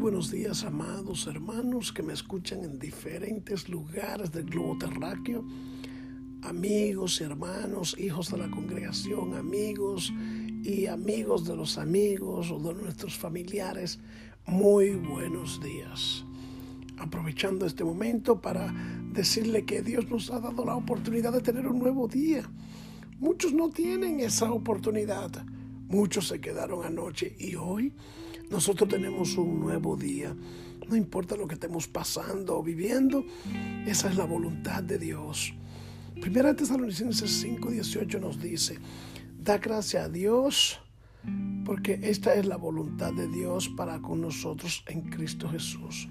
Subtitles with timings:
[0.00, 5.44] buenos días, amados hermanos que me escuchan en diferentes lugares del globo terráqueo,
[6.40, 10.10] amigos y hermanos, hijos de la congregación, amigos
[10.64, 14.00] y amigos de los amigos o de nuestros familiares.
[14.46, 16.24] Muy buenos días.
[16.96, 18.72] Aprovechando este momento para
[19.12, 22.50] decirle que Dios nos ha dado la oportunidad de tener un nuevo día.
[23.18, 25.44] Muchos no tienen esa oportunidad.
[25.90, 27.92] Muchos se quedaron anoche y hoy
[28.48, 30.34] nosotros tenemos un nuevo día.
[30.88, 33.24] No importa lo que estemos pasando o viviendo,
[33.86, 35.52] esa es la voluntad de Dios.
[36.20, 38.78] Primera Tesalonicenses 5:18 nos dice,
[39.36, 40.80] da gracias a Dios
[41.64, 46.08] porque esta es la voluntad de Dios para con nosotros en Cristo Jesús.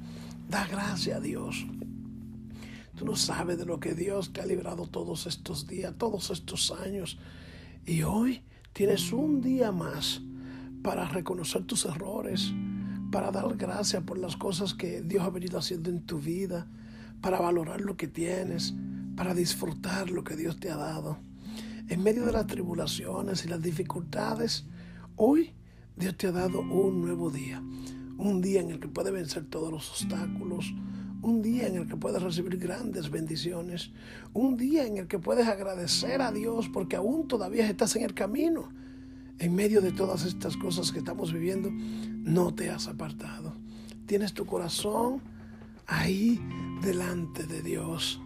[0.49, 1.65] Da gracias a Dios.
[2.95, 6.71] Tú no sabes de lo que Dios te ha librado todos estos días, todos estos
[6.71, 7.17] años.
[7.85, 8.41] Y hoy
[8.73, 10.21] tienes un día más
[10.83, 12.53] para reconocer tus errores,
[13.11, 16.67] para dar gracias por las cosas que Dios ha venido haciendo en tu vida,
[17.21, 18.73] para valorar lo que tienes,
[19.15, 21.17] para disfrutar lo que Dios te ha dado.
[21.87, 24.65] En medio de las tribulaciones y las dificultades,
[25.15, 25.53] hoy
[25.95, 27.61] Dios te ha dado un nuevo día,
[28.19, 30.73] un día en el que puedes vencer todos los obstáculos,
[31.21, 33.91] un día en el que puedes recibir grandes bendiciones,
[34.33, 38.13] un día en el que puedes agradecer a Dios porque aún todavía estás en el
[38.13, 38.69] camino
[39.39, 43.55] en medio de todas estas cosas que estamos viviendo, no te has apartado.
[44.05, 45.21] Tienes tu corazón
[45.87, 46.41] ahí
[46.81, 48.21] delante de Dios,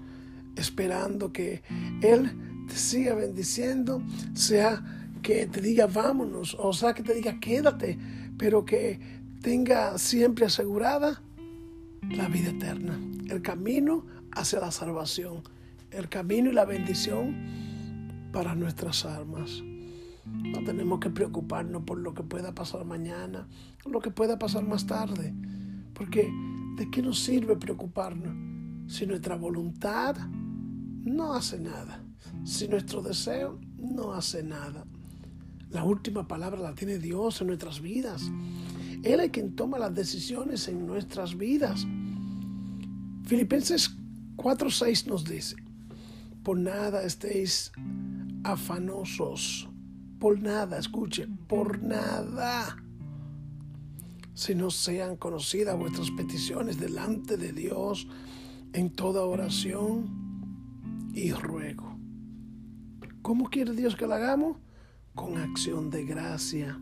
[0.55, 1.61] esperando que
[2.01, 4.01] Él te siga bendiciendo,
[4.33, 4.83] sea
[5.21, 7.99] que te diga vámonos, o sea que te diga quédate,
[8.39, 11.21] pero que tenga siempre asegurada
[12.01, 15.43] la vida eterna, el camino hacia la salvación,
[15.91, 19.61] el camino y la bendición para nuestras almas.
[20.25, 23.49] No tenemos que preocuparnos por lo que pueda pasar mañana,
[23.85, 25.33] lo que pueda pasar más tarde,
[25.93, 26.31] porque
[26.77, 28.33] ¿de qué nos sirve preocuparnos
[28.87, 30.15] si nuestra voluntad
[31.03, 32.01] no hace nada?
[32.45, 34.85] Si nuestro deseo no hace nada.
[35.69, 38.31] La última palabra la tiene Dios en nuestras vidas.
[39.03, 41.85] Él es quien toma las decisiones en nuestras vidas.
[43.25, 43.95] Filipenses
[44.37, 45.55] 4:6 nos dice,
[46.43, 47.71] por nada estéis
[48.43, 49.69] afanosos
[50.23, 52.77] por nada, escuche, por nada.
[54.33, 58.07] Si no sean conocidas vuestras peticiones delante de Dios
[58.71, 61.99] en toda oración y ruego.
[63.21, 64.55] ¿Cómo quiere Dios que lo hagamos?
[65.13, 66.79] Con acción de gracia.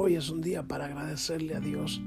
[0.00, 2.00] Hoy es un día para agradecerle a Dios.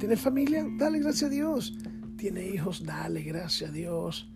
[0.00, 0.66] ¿Tiene familia?
[0.76, 1.78] Dale gracias a Dios.
[2.16, 2.84] ¿Tiene hijos?
[2.84, 4.28] Dale gracias a Dios.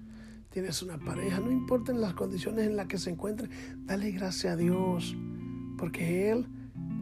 [0.51, 1.41] ¿Tienes una pareja?
[1.41, 3.49] No importa las condiciones en las que se encuentre,
[3.79, 5.17] dale gracias a Dios
[5.77, 6.47] porque Él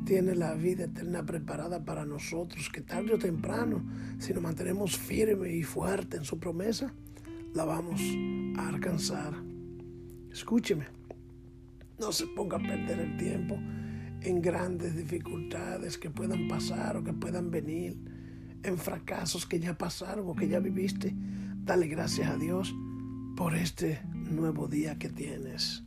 [0.07, 3.85] tiene la vida eterna preparada para nosotros, que tarde o temprano,
[4.19, 6.95] si nos mantenemos firmes y fuertes en su promesa,
[7.53, 8.01] la vamos
[8.57, 9.35] a alcanzar.
[10.33, 10.87] Escúcheme,
[12.01, 13.59] no se ponga a perder el tiempo
[14.25, 17.97] en grandes dificultades que puedan pasar o que puedan venir,
[18.63, 21.15] en fracasos que ya pasaron o que ya viviste.
[21.65, 22.75] Dale gracias a Dios
[23.37, 25.85] por este nuevo día que tienes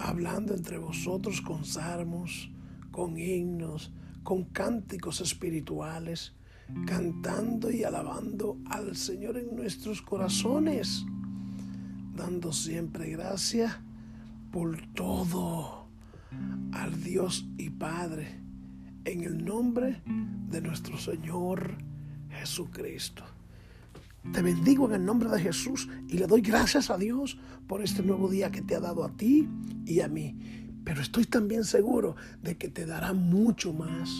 [0.00, 2.50] hablando entre vosotros con salmos,
[2.90, 6.34] con himnos, con cánticos espirituales,
[6.86, 11.04] cantando y alabando al Señor en nuestros corazones,
[12.14, 13.82] dando siempre gracia
[14.50, 15.79] por todo
[16.72, 18.40] al Dios y Padre,
[19.04, 20.02] en el nombre
[20.50, 21.76] de nuestro Señor
[22.30, 23.24] Jesucristo.
[24.32, 28.02] Te bendigo en el nombre de Jesús y le doy gracias a Dios por este
[28.02, 29.48] nuevo día que te ha dado a ti
[29.86, 30.36] y a mí.
[30.84, 34.10] Pero estoy también seguro de que te dará mucho más.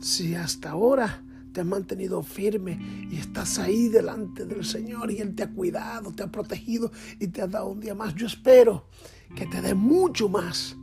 [0.00, 1.22] Si hasta ahora
[1.52, 6.12] te has mantenido firme y estás ahí delante del Señor y Él te ha cuidado,
[6.12, 8.86] te ha protegido y te ha dado un día más, yo espero
[9.36, 10.77] que te dé mucho más.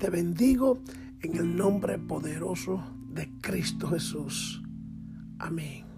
[0.00, 0.82] Te bendigo
[1.20, 2.82] en el nombre poderoso
[3.12, 4.62] de Cristo Jesús.
[5.38, 5.89] Amén.